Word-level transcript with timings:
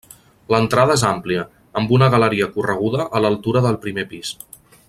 L'entrada 0.53 0.95
és 0.99 1.03
àmplia, 1.09 1.43
amb 1.81 1.93
una 1.99 2.09
galeria 2.17 2.49
correguda 2.57 3.09
a 3.21 3.25
l'altura 3.27 3.67
del 3.67 3.81
primer 3.85 4.11
pis. 4.17 4.37